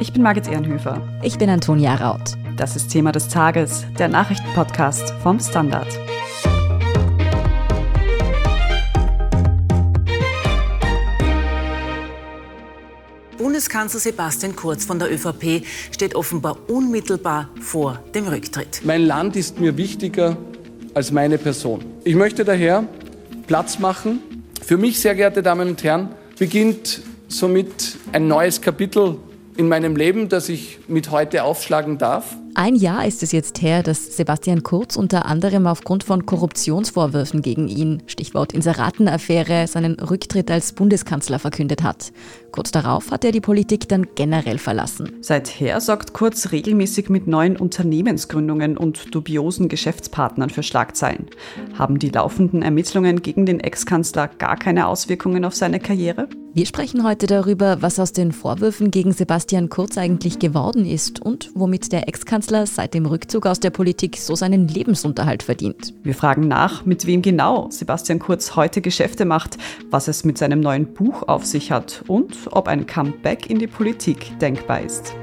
[0.00, 1.00] Ich bin Margit Ehrenhöfer.
[1.22, 2.32] Ich bin Antonia Raut.
[2.56, 5.86] Das ist Thema des Tages, der Nachrichtenpodcast vom Standard.
[13.38, 18.80] Bundeskanzler Sebastian Kurz von der ÖVP steht offenbar unmittelbar vor dem Rücktritt.
[18.84, 20.36] Mein Land ist mir wichtiger
[20.94, 21.84] als meine Person.
[22.02, 22.82] Ich möchte daher
[23.46, 24.18] Platz machen.
[24.60, 29.18] Für mich, sehr geehrte Damen und Herren, beginnt somit ein neues Kapitel
[29.56, 32.36] in meinem Leben, das ich mit heute aufschlagen darf.
[32.56, 37.66] Ein Jahr ist es jetzt her, dass Sebastian Kurz unter anderem aufgrund von Korruptionsvorwürfen gegen
[37.66, 42.12] ihn, Stichwort Inseratenaffäre, seinen Rücktritt als Bundeskanzler verkündet hat.
[42.52, 45.10] Kurz darauf hat er die Politik dann generell verlassen.
[45.20, 51.26] Seither sorgt Kurz regelmäßig mit neuen Unternehmensgründungen und dubiosen Geschäftspartnern für Schlagzeilen.
[51.76, 56.28] Haben die laufenden Ermittlungen gegen den Ex-Kanzler gar keine Auswirkungen auf seine Karriere?
[56.56, 61.50] Wir sprechen heute darüber, was aus den Vorwürfen gegen Sebastian Kurz eigentlich geworden ist und
[61.56, 65.94] womit der Ex-Kanzler seit dem Rückzug aus der Politik so seinen Lebensunterhalt verdient.
[66.02, 69.56] Wir fragen nach, mit wem genau Sebastian Kurz heute Geschäfte macht,
[69.90, 73.66] was es mit seinem neuen Buch auf sich hat und ob ein Comeback in die
[73.66, 75.14] Politik denkbar ist.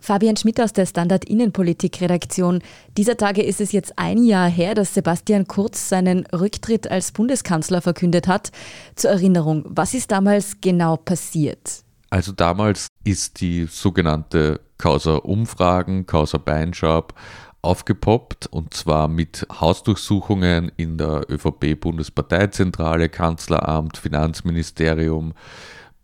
[0.00, 2.62] Fabian Schmidt aus der Standard Innenpolitik-Redaktion.
[2.96, 7.80] Dieser Tage ist es jetzt ein Jahr her, dass Sebastian Kurz seinen Rücktritt als Bundeskanzler
[7.80, 8.50] verkündet hat.
[8.96, 11.84] Zur Erinnerung, was ist damals genau passiert?
[12.10, 17.14] Also damals ist die sogenannte Causa Umfragen, Causa Beinschab
[17.62, 25.34] aufgepoppt und zwar mit Hausdurchsuchungen in der ÖVP-Bundesparteizentrale, Kanzleramt, Finanzministerium,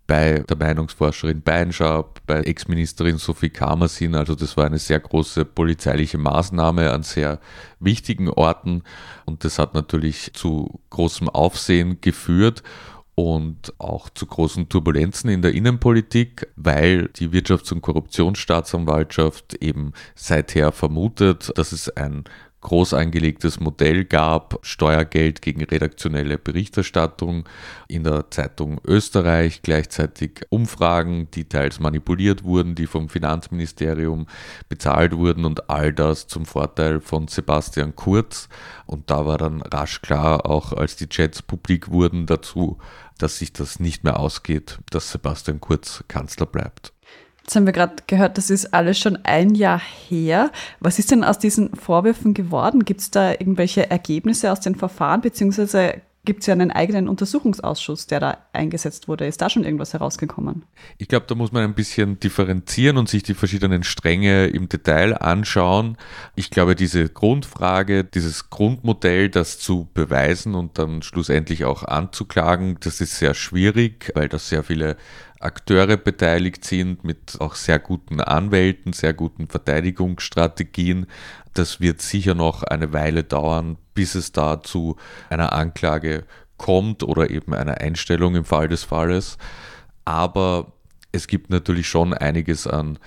[0.06, 4.14] bei der Meinungsforscherin Beinschab, bei Ex-Ministerin Sophie Kamersin.
[4.14, 7.40] Also das war eine sehr große polizeiliche Maßnahme an sehr
[7.80, 8.82] wichtigen Orten
[9.24, 12.62] und das hat natürlich zu großem Aufsehen geführt
[13.16, 20.70] und auch zu großen Turbulenzen in der Innenpolitik, weil die Wirtschafts- und Korruptionsstaatsanwaltschaft eben seither
[20.70, 22.24] vermutet, dass es ein
[22.60, 27.44] groß angelegtes Modell gab, Steuergeld gegen redaktionelle Berichterstattung
[27.86, 34.26] in der Zeitung Österreich, gleichzeitig Umfragen, die teils manipuliert wurden, die vom Finanzministerium
[34.68, 38.48] bezahlt wurden und all das zum Vorteil von Sebastian Kurz.
[38.86, 42.78] Und da war dann rasch klar, auch als die Chats publik wurden dazu,
[43.18, 46.95] dass sich das nicht mehr ausgeht, dass Sebastian Kurz Kanzler bleibt.
[47.46, 50.50] Jetzt haben wir gerade gehört, das ist alles schon ein Jahr her.
[50.80, 52.84] Was ist denn aus diesen Vorwürfen geworden?
[52.84, 58.06] Gibt es da irgendwelche Ergebnisse aus den Verfahren, beziehungsweise gibt es ja einen eigenen Untersuchungsausschuss,
[58.08, 59.26] der da eingesetzt wurde.
[59.26, 60.64] Ist da schon irgendwas herausgekommen?
[60.98, 65.14] Ich glaube, da muss man ein bisschen differenzieren und sich die verschiedenen Stränge im Detail
[65.14, 65.96] anschauen.
[66.34, 73.00] Ich glaube, diese Grundfrage, dieses Grundmodell, das zu beweisen und dann schlussendlich auch anzuklagen, das
[73.00, 74.96] ist sehr schwierig, weil das sehr viele
[75.40, 81.06] Akteure beteiligt sind, mit auch sehr guten Anwälten, sehr guten Verteidigungsstrategien.
[81.54, 84.96] Das wird sicher noch eine Weile dauern, bis es da zu
[85.28, 86.24] einer Anklage
[86.56, 89.36] kommt oder eben einer Einstellung im Fall des Falles.
[90.04, 90.72] Aber
[91.12, 92.98] es gibt natürlich schon einiges an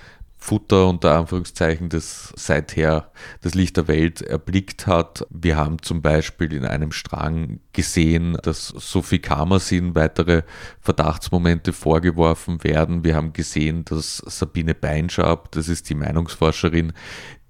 [0.42, 3.12] Futter unter Anführungszeichen, das seither
[3.42, 5.26] das Licht der Welt erblickt hat.
[5.28, 10.42] Wir haben zum Beispiel in einem Strang gesehen, dass Sophie Kamersin weitere
[10.80, 13.04] Verdachtsmomente vorgeworfen werden.
[13.04, 16.94] Wir haben gesehen, dass Sabine Beinschab, das ist die Meinungsforscherin,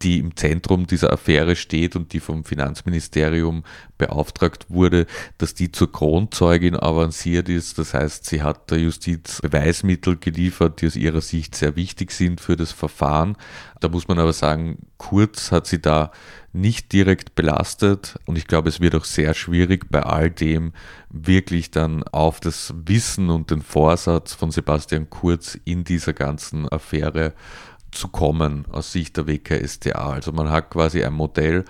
[0.02, 3.64] die im Zentrum dieser Affäre steht und die vom Finanzministerium
[3.98, 5.06] beauftragt wurde,
[5.38, 7.78] dass die zur Kronzeugin avanciert ist.
[7.78, 12.40] Das heißt, sie hat der Justiz Beweismittel geliefert, die aus ihrer Sicht sehr wichtig sind
[12.40, 13.36] für das Verfahren.
[13.80, 16.10] Da muss man aber sagen, Kurz hat sie da
[16.52, 20.72] nicht direkt belastet und ich glaube, es wird auch sehr schwierig bei all dem
[21.08, 27.34] wirklich dann auf das Wissen und den Vorsatz von Sebastian Kurz in dieser ganzen Affäre
[27.92, 30.10] zu kommen aus Sicht der WKStA.
[30.10, 31.64] Also man hat quasi ein Modell,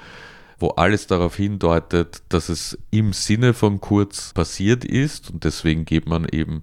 [0.59, 6.07] wo alles darauf hindeutet, dass es im Sinne von Kurz passiert ist und deswegen geht
[6.07, 6.61] man eben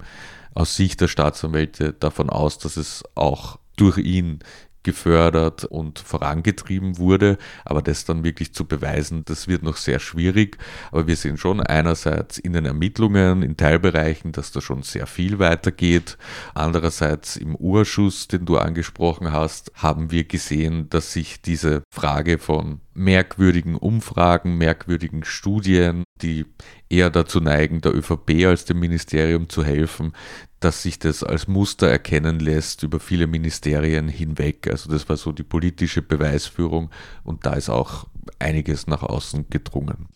[0.54, 4.40] aus Sicht der Staatsanwälte davon aus, dass es auch durch ihn
[4.88, 7.36] gefördert und vorangetrieben wurde.
[7.66, 10.56] Aber das dann wirklich zu beweisen, das wird noch sehr schwierig.
[10.90, 15.38] Aber wir sehen schon einerseits in den Ermittlungen, in Teilbereichen, dass da schon sehr viel
[15.38, 16.16] weitergeht.
[16.54, 22.80] Andererseits im Urschuss, den du angesprochen hast, haben wir gesehen, dass sich diese Frage von
[22.98, 26.44] merkwürdigen Umfragen, merkwürdigen Studien, die
[26.90, 30.12] eher dazu neigen, der ÖVP als dem Ministerium zu helfen,
[30.60, 34.68] dass sich das als Muster erkennen lässt über viele Ministerien hinweg.
[34.68, 36.90] Also das war so die politische Beweisführung
[37.22, 38.08] und da ist auch
[38.38, 40.08] einiges nach außen gedrungen.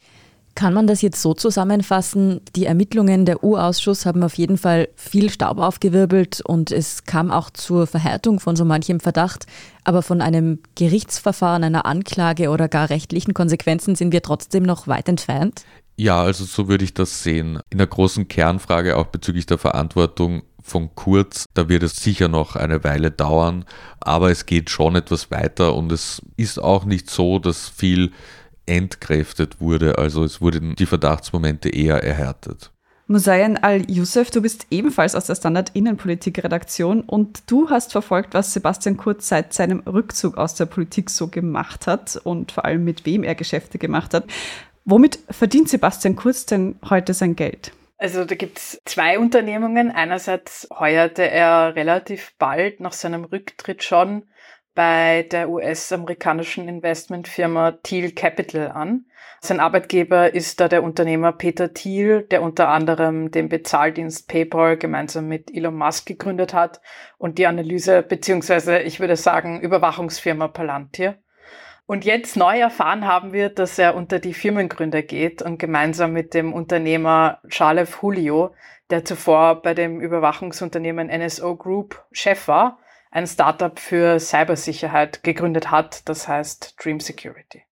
[0.54, 2.40] Kann man das jetzt so zusammenfassen?
[2.54, 7.50] Die Ermittlungen der U-Ausschuss haben auf jeden Fall viel Staub aufgewirbelt und es kam auch
[7.50, 9.46] zur Verhärtung von so manchem Verdacht.
[9.84, 15.08] Aber von einem Gerichtsverfahren, einer Anklage oder gar rechtlichen Konsequenzen sind wir trotzdem noch weit
[15.08, 15.64] entfernt?
[15.96, 17.60] Ja, also so würde ich das sehen.
[17.70, 22.56] In der großen Kernfrage auch bezüglich der Verantwortung von Kurz, da wird es sicher noch
[22.56, 23.64] eine Weile dauern,
[24.00, 28.12] aber es geht schon etwas weiter und es ist auch nicht so, dass viel
[28.72, 29.98] entkräftet wurde.
[29.98, 32.70] Also es wurden die Verdachtsmomente eher erhärtet.
[33.08, 39.28] Musayan Al-Youssef, du bist ebenfalls aus der Standard-Innenpolitik-Redaktion und du hast verfolgt, was Sebastian Kurz
[39.28, 43.34] seit seinem Rückzug aus der Politik so gemacht hat und vor allem mit wem er
[43.34, 44.24] Geschäfte gemacht hat.
[44.84, 47.72] Womit verdient Sebastian Kurz denn heute sein Geld?
[47.98, 49.90] Also da gibt es zwei Unternehmungen.
[49.90, 54.24] Einerseits heuerte er relativ bald nach seinem Rücktritt schon
[54.74, 59.06] bei der US-amerikanischen Investmentfirma Thiel Capital an.
[59.40, 65.28] Sein Arbeitgeber ist da der Unternehmer Peter Thiel, der unter anderem den Bezahldienst PayPal gemeinsam
[65.28, 66.80] mit Elon Musk gegründet hat
[67.18, 71.18] und die Analyse beziehungsweise ich würde sagen Überwachungsfirma Palantir.
[71.86, 76.32] Und jetzt neu erfahren haben wir, dass er unter die Firmengründer geht und gemeinsam mit
[76.32, 78.54] dem Unternehmer Charles Julio,
[78.90, 82.78] der zuvor bei dem Überwachungsunternehmen NSO Group Chef war,
[83.12, 87.62] ein Startup für Cybersicherheit gegründet hat, das heißt Dream Security.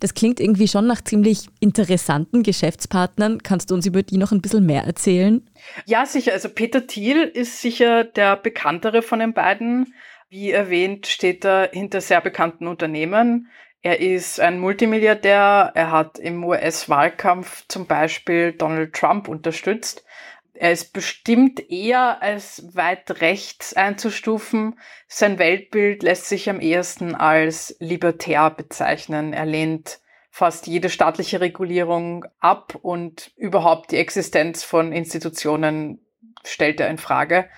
[0.00, 3.42] Das klingt irgendwie schon nach ziemlich interessanten Geschäftspartnern.
[3.42, 5.48] Kannst du uns über die noch ein bisschen mehr erzählen?
[5.86, 6.32] Ja, sicher.
[6.32, 9.94] Also Peter Thiel ist sicher der bekanntere von den beiden.
[10.28, 13.48] Wie erwähnt, steht er hinter sehr bekannten Unternehmen.
[13.82, 15.72] Er ist ein Multimilliardär.
[15.74, 20.04] Er hat im US-Wahlkampf zum Beispiel Donald Trump unterstützt.
[20.54, 24.78] Er ist bestimmt eher als weit rechts einzustufen.
[25.08, 29.32] Sein Weltbild lässt sich am ehesten als libertär bezeichnen.
[29.32, 30.00] Er lehnt
[30.30, 36.04] fast jede staatliche Regulierung ab und überhaupt die Existenz von Institutionen
[36.44, 37.48] stellt er in Frage.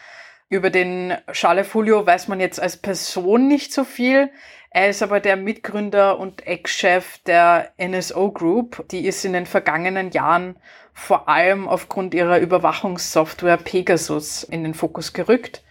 [0.48, 4.30] Über den Charles Fulio weiß man jetzt als Person nicht so viel.
[4.70, 8.84] Er ist aber der Mitgründer und Ex-Chef der NSO Group.
[8.90, 10.56] Die ist in den vergangenen Jahren
[10.94, 15.62] vor allem aufgrund ihrer Überwachungssoftware Pegasus in den Fokus gerückt.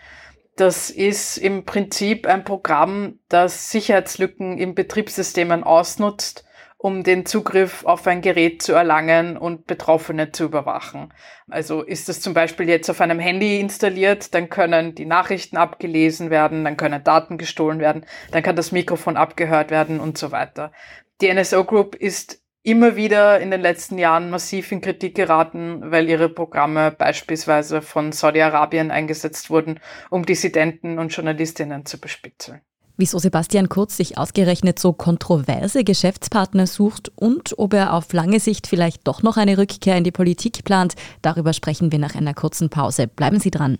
[0.57, 6.45] Das ist im Prinzip ein Programm, das Sicherheitslücken in Betriebssystemen ausnutzt,
[6.77, 11.13] um den Zugriff auf ein Gerät zu erlangen und Betroffene zu überwachen.
[11.49, 16.29] Also ist es zum Beispiel jetzt auf einem Handy installiert, dann können die Nachrichten abgelesen
[16.29, 20.73] werden, dann können Daten gestohlen werden, dann kann das Mikrofon abgehört werden und so weiter.
[21.21, 26.09] Die NSO Group ist immer wieder in den letzten Jahren massiv in Kritik geraten, weil
[26.09, 29.79] ihre Programme beispielsweise von Saudi-Arabien eingesetzt wurden,
[30.09, 32.61] um Dissidenten und Journalistinnen zu bespitzeln.
[32.95, 38.67] Wieso Sebastian Kurz sich ausgerechnet so kontroverse Geschäftspartner sucht und ob er auf lange Sicht
[38.67, 40.93] vielleicht doch noch eine Rückkehr in die Politik plant,
[41.23, 43.07] darüber sprechen wir nach einer kurzen Pause.
[43.07, 43.79] Bleiben Sie dran.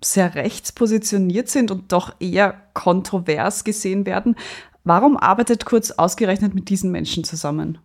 [0.00, 4.36] sehr rechts positioniert sind und doch eher kontrovers gesehen werden.
[4.84, 7.78] Warum arbeitet Kurz ausgerechnet mit diesen Menschen zusammen?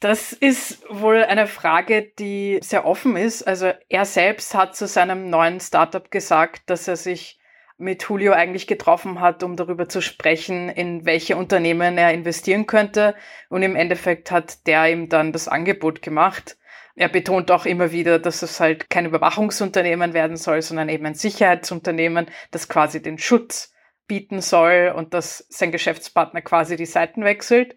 [0.00, 3.46] Das ist wohl eine Frage, die sehr offen ist.
[3.46, 7.38] Also er selbst hat zu seinem neuen Startup gesagt, dass er sich
[7.76, 13.14] mit Julio eigentlich getroffen hat, um darüber zu sprechen, in welche Unternehmen er investieren könnte.
[13.48, 16.56] Und im Endeffekt hat der ihm dann das Angebot gemacht.
[16.94, 21.14] Er betont auch immer wieder, dass es halt kein Überwachungsunternehmen werden soll, sondern eben ein
[21.14, 23.72] Sicherheitsunternehmen, das quasi den Schutz
[24.06, 27.76] bieten soll und dass sein Geschäftspartner quasi die Seiten wechselt.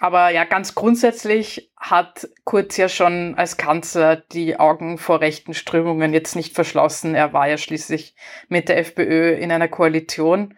[0.00, 6.12] Aber ja, ganz grundsätzlich hat Kurz ja schon als Kanzler die Augen vor rechten Strömungen
[6.12, 7.16] jetzt nicht verschlossen.
[7.16, 8.14] Er war ja schließlich
[8.48, 10.56] mit der FPÖ in einer Koalition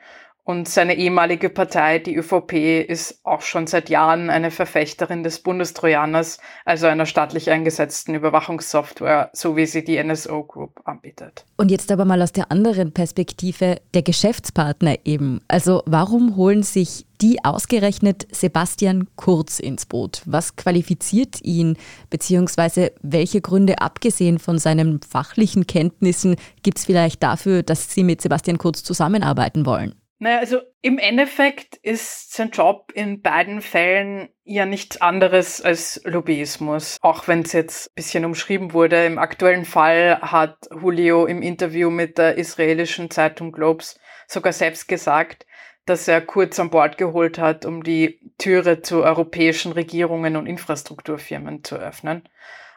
[0.50, 6.40] und seine ehemalige Partei, die ÖVP, ist auch schon seit Jahren eine Verfechterin des Bundestrojaners,
[6.64, 11.44] also einer staatlich eingesetzten Überwachungssoftware, so wie sie die NSO Group anbietet.
[11.56, 15.40] Und jetzt aber mal aus der anderen Perspektive, der Geschäftspartner eben.
[15.46, 20.22] Also warum holen sich die ausgerechnet Sebastian Kurz ins Boot?
[20.26, 21.76] Was qualifiziert ihn,
[22.08, 28.20] beziehungsweise welche Gründe, abgesehen von seinen fachlichen Kenntnissen, gibt es vielleicht dafür, dass Sie mit
[28.20, 29.94] Sebastian Kurz zusammenarbeiten wollen?
[30.22, 36.98] Naja, also im Endeffekt ist sein Job in beiden Fällen ja nichts anderes als Lobbyismus.
[37.00, 39.06] Auch wenn es jetzt ein bisschen umschrieben wurde.
[39.06, 45.46] Im aktuellen Fall hat Julio im Interview mit der israelischen Zeitung Globes sogar selbst gesagt,
[45.86, 51.64] dass er kurz an Bord geholt hat, um die Türe zu europäischen Regierungen und Infrastrukturfirmen
[51.64, 52.28] zu öffnen.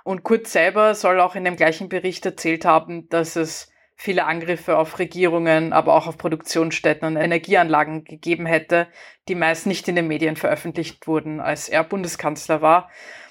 [0.06, 4.78] Und Kurz selber soll auch in dem gleichen Bericht erzählt haben, dass es viele Angriffe
[4.78, 8.88] auf Regierungen, aber auch auf Produktionsstätten und Energieanlagen gegeben hätte,
[9.28, 12.90] die meist nicht in den Medien veröffentlicht wurden, als er Bundeskanzler war.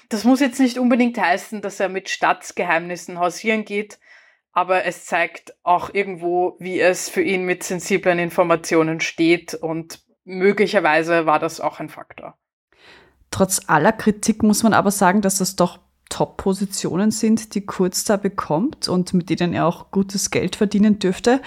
[0.09, 3.99] Das muss jetzt nicht unbedingt heißen, dass er mit Staatsgeheimnissen hausieren geht,
[4.51, 11.25] aber es zeigt auch irgendwo, wie es für ihn mit sensiblen Informationen steht und möglicherweise
[11.25, 12.37] war das auch ein Faktor.
[13.31, 15.79] Trotz aller Kritik muss man aber sagen, dass das doch
[16.13, 21.41] Top-Positionen sind, die Kurz da bekommt und mit denen er auch gutes Geld verdienen dürfte.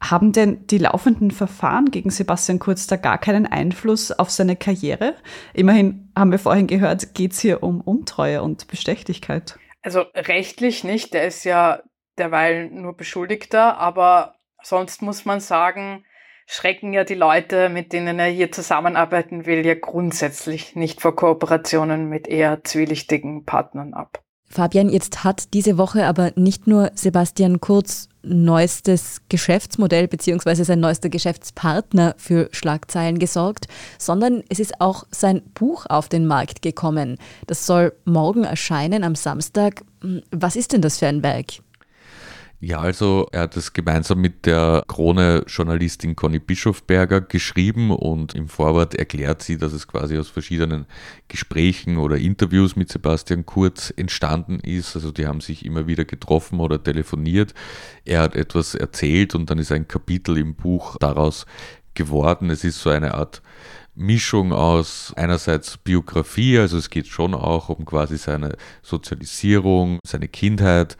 [0.00, 5.14] Haben denn die laufenden Verfahren gegen Sebastian Kurz da gar keinen Einfluss auf seine Karriere?
[5.52, 9.58] Immerhin haben wir vorhin gehört, geht es hier um Untreue und Bestechlichkeit.
[9.82, 11.82] Also rechtlich nicht, der ist ja
[12.16, 16.05] derweil nur Beschuldigter, aber sonst muss man sagen,
[16.46, 22.08] schrecken ja die Leute, mit denen er hier zusammenarbeiten will, ja grundsätzlich nicht vor Kooperationen
[22.08, 24.22] mit eher zwielichtigen Partnern ab.
[24.48, 30.62] Fabian, jetzt hat diese Woche aber nicht nur Sebastian Kurz neuestes Geschäftsmodell bzw.
[30.62, 33.66] sein neuester Geschäftspartner für Schlagzeilen gesorgt,
[33.98, 37.18] sondern es ist auch sein Buch auf den Markt gekommen.
[37.46, 39.82] Das soll morgen erscheinen am Samstag.
[40.30, 41.60] Was ist denn das für ein Werk?
[42.58, 48.94] Ja, also er hat es gemeinsam mit der Krone-Journalistin Conny Bischofberger geschrieben und im Vorwort
[48.94, 50.86] erklärt sie, dass es quasi aus verschiedenen
[51.28, 54.96] Gesprächen oder Interviews mit Sebastian Kurz entstanden ist.
[54.96, 57.52] Also die haben sich immer wieder getroffen oder telefoniert.
[58.06, 61.44] Er hat etwas erzählt und dann ist ein Kapitel im Buch daraus
[61.92, 62.48] geworden.
[62.48, 63.42] Es ist so eine Art
[63.94, 70.98] Mischung aus einerseits Biografie, also es geht schon auch um quasi seine Sozialisierung, seine Kindheit,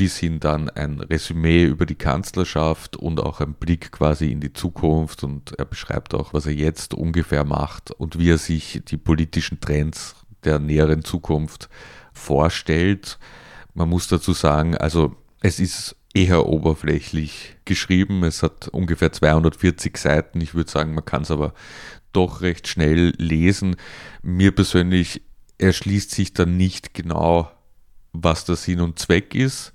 [0.00, 4.54] bis hin dann ein Resümee über die Kanzlerschaft und auch ein Blick quasi in die
[4.54, 8.96] Zukunft und er beschreibt auch, was er jetzt ungefähr macht und wie er sich die
[8.96, 11.68] politischen Trends der näheren Zukunft
[12.14, 13.18] vorstellt.
[13.74, 18.24] Man muss dazu sagen, also es ist eher oberflächlich geschrieben.
[18.24, 20.40] Es hat ungefähr 240 Seiten.
[20.40, 21.52] Ich würde sagen, man kann es aber
[22.14, 23.76] doch recht schnell lesen.
[24.22, 25.20] Mir persönlich
[25.58, 27.50] erschließt sich dann nicht genau,
[28.12, 29.72] was der Sinn und Zweck ist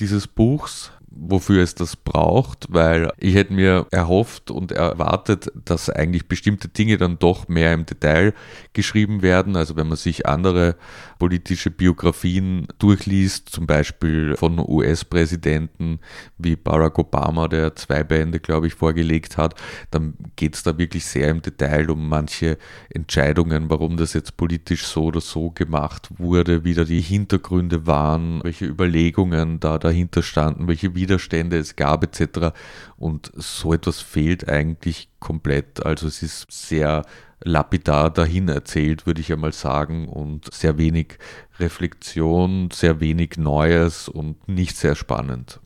[0.00, 6.28] dieses Buchs wofür es das braucht, weil ich hätte mir erhofft und erwartet, dass eigentlich
[6.28, 8.34] bestimmte Dinge dann doch mehr im Detail
[8.72, 9.56] geschrieben werden.
[9.56, 10.76] Also wenn man sich andere
[11.18, 16.00] politische Biografien durchliest, zum Beispiel von US-Präsidenten
[16.38, 19.54] wie Barack Obama, der zwei Bände, glaube ich, vorgelegt hat,
[19.90, 22.58] dann geht es da wirklich sehr im Detail um manche
[22.90, 28.42] Entscheidungen, warum das jetzt politisch so oder so gemacht wurde, wie da die Hintergründe waren,
[28.44, 32.54] welche Überlegungen da dahinter standen, welche Widerstände es gab etc.
[32.96, 35.84] Und so etwas fehlt eigentlich komplett.
[35.84, 37.02] Also es ist sehr
[37.44, 41.18] lapidar dahin erzählt, würde ich einmal sagen, und sehr wenig
[41.58, 45.60] Reflexion, sehr wenig Neues und nicht sehr spannend.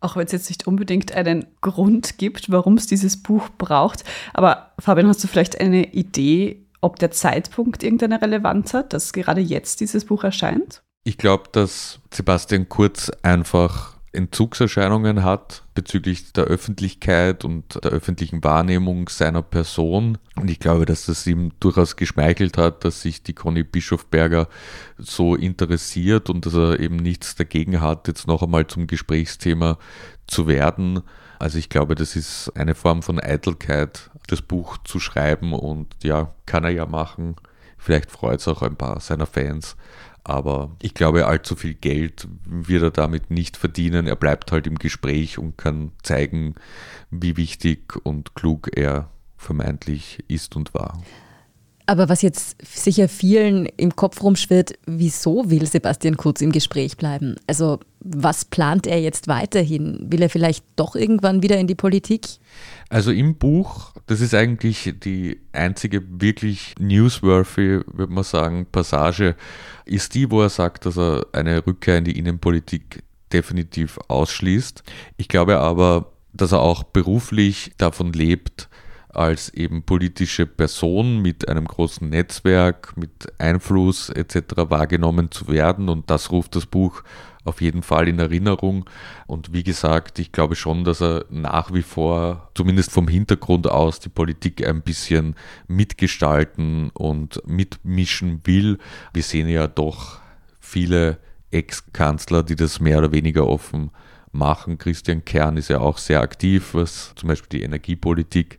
[0.00, 4.04] Auch wenn es jetzt nicht unbedingt einen Grund gibt, warum es dieses Buch braucht.
[4.34, 9.40] Aber Fabian, hast du vielleicht eine Idee, ob der Zeitpunkt irgendeine Relevanz hat, dass gerade
[9.40, 10.82] jetzt dieses Buch erscheint?
[11.04, 19.08] Ich glaube, dass Sebastian Kurz einfach Entzugserscheinungen hat bezüglich der Öffentlichkeit und der öffentlichen Wahrnehmung
[19.08, 20.18] seiner Person.
[20.36, 24.48] Und ich glaube, dass das ihm durchaus geschmeichelt hat, dass sich die Conny Bischofberger
[24.98, 29.78] so interessiert und dass er eben nichts dagegen hat, jetzt noch einmal zum Gesprächsthema
[30.26, 31.02] zu werden.
[31.38, 36.34] Also ich glaube, das ist eine Form von Eitelkeit, das Buch zu schreiben und ja,
[36.46, 37.36] kann er ja machen.
[37.76, 39.76] Vielleicht freut es auch ein paar seiner Fans.
[40.24, 44.06] Aber ich glaube, allzu viel Geld wird er damit nicht verdienen.
[44.06, 46.54] Er bleibt halt im Gespräch und kann zeigen,
[47.10, 51.02] wie wichtig und klug er vermeintlich ist und war.
[51.86, 57.36] Aber was jetzt sicher vielen im Kopf rumschwirrt, wieso will Sebastian Kurz im Gespräch bleiben?
[57.46, 60.06] Also was plant er jetzt weiterhin?
[60.10, 62.26] Will er vielleicht doch irgendwann wieder in die Politik?
[62.88, 69.36] Also im Buch, das ist eigentlich die einzige wirklich newsworthy, würde man sagen, Passage,
[69.84, 74.82] ist die, wo er sagt, dass er eine Rückkehr in die Innenpolitik definitiv ausschließt.
[75.16, 78.68] Ich glaube aber, dass er auch beruflich davon lebt,
[79.16, 84.36] als eben politische Person mit einem großen Netzwerk, mit Einfluss etc.
[84.68, 85.88] wahrgenommen zu werden.
[85.88, 87.02] Und das ruft das Buch
[87.44, 88.88] auf jeden Fall in Erinnerung.
[89.26, 94.00] Und wie gesagt, ich glaube schon, dass er nach wie vor, zumindest vom Hintergrund aus,
[94.00, 95.34] die Politik ein bisschen
[95.68, 98.78] mitgestalten und mitmischen will.
[99.12, 100.20] Wir sehen ja doch
[100.58, 101.18] viele
[101.50, 103.90] Ex-Kanzler, die das mehr oder weniger offen
[104.32, 104.78] machen.
[104.78, 108.58] Christian Kern ist ja auch sehr aktiv, was zum Beispiel die Energiepolitik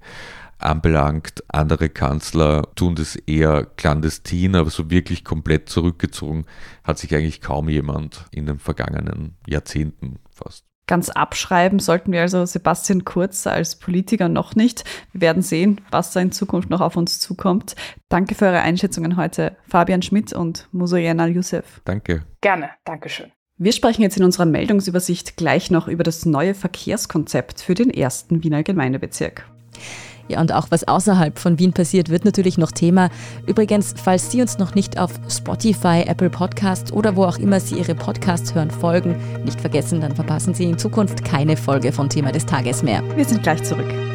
[0.66, 1.44] anbelangt.
[1.48, 6.46] Andere Kanzler tun das eher clandestin, aber so wirklich komplett zurückgezogen
[6.84, 10.66] hat sich eigentlich kaum jemand in den vergangenen Jahrzehnten fast.
[10.88, 14.84] Ganz abschreiben sollten wir also Sebastian Kurz als Politiker noch nicht.
[15.14, 17.76] Wir werden sehen, was da in Zukunft noch auf uns zukommt.
[18.08, 21.82] Danke für eure Einschätzungen heute, Fabian Schmidt und Musoyena Youssef.
[21.86, 22.24] Danke.
[22.42, 23.32] Gerne, Dankeschön.
[23.58, 28.44] Wir sprechen jetzt in unserer Meldungsübersicht gleich noch über das neue Verkehrskonzept für den ersten
[28.44, 29.46] Wiener Gemeindebezirk.
[30.28, 33.10] Ja, und auch was außerhalb von Wien passiert, wird natürlich noch Thema.
[33.46, 37.76] Übrigens, falls Sie uns noch nicht auf Spotify, Apple Podcasts oder wo auch immer Sie
[37.76, 42.32] Ihre Podcasts hören, folgen, nicht vergessen, dann verpassen Sie in Zukunft keine Folge von Thema
[42.32, 43.04] des Tages mehr.
[43.16, 44.15] Wir sind gleich zurück.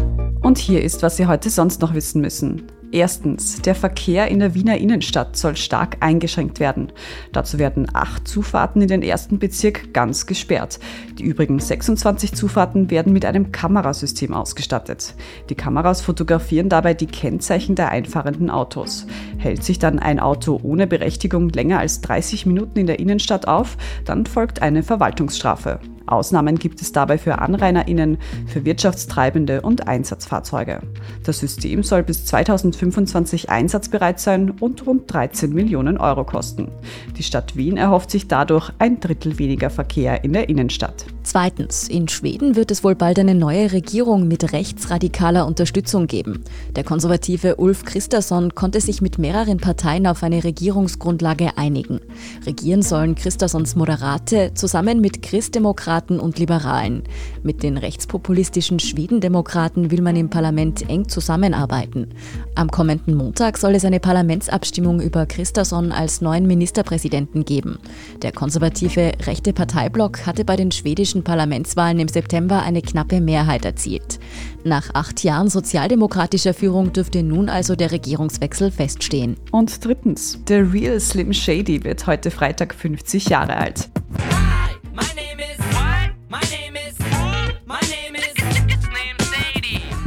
[0.51, 2.63] Und hier ist, was Sie heute sonst noch wissen müssen.
[2.91, 6.91] Erstens, der Verkehr in der Wiener Innenstadt soll stark eingeschränkt werden.
[7.31, 10.81] Dazu werden acht Zufahrten in den ersten Bezirk ganz gesperrt.
[11.17, 15.15] Die übrigen 26 Zufahrten werden mit einem Kamerasystem ausgestattet.
[15.49, 19.07] Die Kameras fotografieren dabei die Kennzeichen der einfahrenden Autos.
[19.37, 23.77] Hält sich dann ein Auto ohne Berechtigung länger als 30 Minuten in der Innenstadt auf,
[24.03, 25.79] dann folgt eine Verwaltungsstrafe.
[26.11, 30.81] Ausnahmen gibt es dabei für AnrainerInnen, für Wirtschaftstreibende und Einsatzfahrzeuge.
[31.23, 36.69] Das System soll bis 2025 einsatzbereit sein und rund 13 Millionen Euro kosten.
[37.17, 41.05] Die Stadt Wien erhofft sich dadurch ein Drittel weniger Verkehr in der Innenstadt.
[41.23, 46.43] Zweitens, in Schweden wird es wohl bald eine neue Regierung mit rechtsradikaler Unterstützung geben.
[46.75, 51.99] Der konservative Ulf Christasson konnte sich mit mehreren Parteien auf eine Regierungsgrundlage einigen.
[52.45, 57.03] Regieren sollen Christassons Moderate zusammen mit Christdemokraten und Liberalen.
[57.43, 62.09] Mit den rechtspopulistischen Schwedendemokraten will man im Parlament eng zusammenarbeiten.
[62.55, 67.79] Am kommenden Montag soll es eine Parlamentsabstimmung über Christasson als neuen Ministerpräsidenten geben.
[68.21, 74.19] Der konservative rechte Parteiblock hatte bei den schwedischen Parlamentswahlen im September eine knappe Mehrheit erzielt.
[74.63, 79.37] Nach acht Jahren sozialdemokratischer Führung dürfte nun also der Regierungswechsel feststehen.
[79.51, 83.89] Und drittens, der Real Slim Shady wird heute Freitag 50 Jahre alt.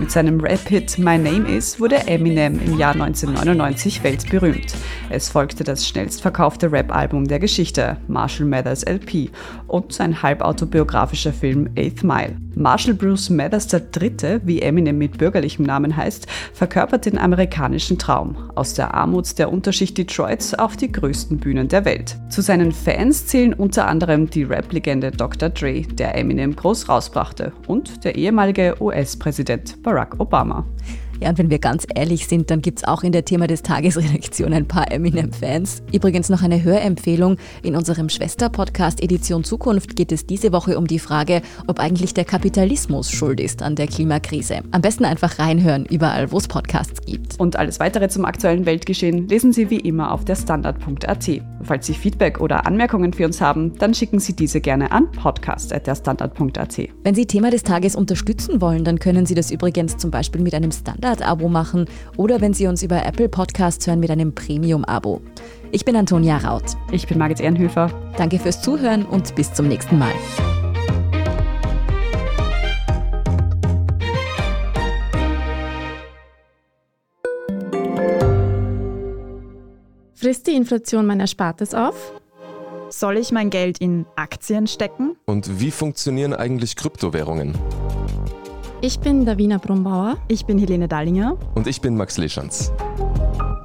[0.04, 4.74] Mit seinem Rap-Hit My Name Is wurde Eminem im Jahr 1999 weltberühmt.
[5.08, 9.30] Es folgte das schnellstverkaufte Rap-Album der Geschichte, Marshall Mathers LP,
[9.74, 12.36] und sein halbautobiografischer Film Eighth Mile.
[12.54, 18.74] Marshall Bruce Mathers III., wie Eminem mit bürgerlichem Namen heißt, verkörpert den amerikanischen Traum, aus
[18.74, 22.16] der Armut der Unterschicht Detroits auf die größten Bühnen der Welt.
[22.28, 25.48] Zu seinen Fans zählen unter anderem die Rap-Legende Dr.
[25.48, 30.64] Dre, der Eminem groß rausbrachte, und der ehemalige US-Präsident Barack Obama.
[31.20, 33.62] Ja, und wenn wir ganz ehrlich sind, dann gibt es auch in der Thema des
[33.62, 35.82] Tagesredaktion ein paar Eminem-Fans.
[35.92, 37.36] Übrigens noch eine Hörempfehlung.
[37.62, 42.24] In unserem Schwester-Podcast Edition Zukunft geht es diese Woche um die Frage, ob eigentlich der
[42.24, 44.60] Kapitalismus schuld ist an der Klimakrise.
[44.72, 47.38] Am besten einfach reinhören, überall, wo es Podcasts gibt.
[47.38, 51.30] Und alles weitere zum aktuellen Weltgeschehen lesen Sie wie immer auf der Standard.at.
[51.62, 56.78] Falls Sie Feedback oder Anmerkungen für uns haben, dann schicken Sie diese gerne an podcast.derstandard.at.
[57.02, 60.54] Wenn Sie Thema des Tages unterstützen wollen, dann können Sie das übrigens zum Beispiel mit
[60.54, 60.70] einem
[61.04, 61.84] Standard-Abo machen
[62.16, 65.20] oder wenn Sie uns über Apple Podcasts hören mit einem Premium-Abo.
[65.70, 66.64] Ich bin Antonia Raut.
[66.92, 67.90] Ich bin Margit Ehrenhöfer.
[68.16, 70.12] Danke fürs Zuhören und bis zum nächsten Mal.
[80.14, 82.14] Frisst die Inflation mein Erspartes auf?
[82.88, 85.16] Soll ich mein Geld in Aktien stecken?
[85.26, 87.52] Und wie funktionieren eigentlich Kryptowährungen?
[88.86, 90.18] Ich bin Davina Brumbauer.
[90.28, 91.38] Ich bin Helene Dallinger.
[91.54, 92.70] Und ich bin Max Leschanz.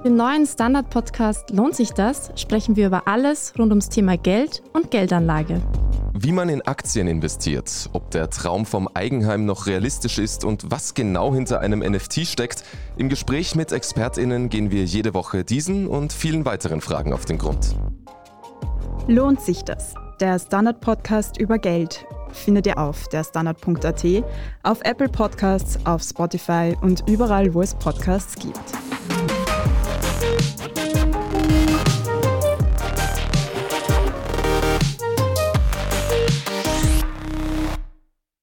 [0.05, 2.32] Im neuen Standard-Podcast Lohnt sich das?
[2.38, 5.62] sprechen wir über alles rund ums Thema Geld und Geldanlage.
[6.13, 10.93] Wie man in Aktien investiert, ob der Traum vom Eigenheim noch realistisch ist und was
[10.93, 12.63] genau hinter einem NFT steckt.
[12.95, 17.39] Im Gespräch mit ExpertInnen gehen wir jede Woche diesen und vielen weiteren Fragen auf den
[17.39, 17.75] Grund.
[19.08, 19.95] Lohnt sich das?
[20.21, 24.05] Der Standard-Podcast über Geld findet ihr auf der Standard.at,
[24.63, 28.59] auf Apple Podcasts, auf Spotify und überall, wo es Podcasts gibt.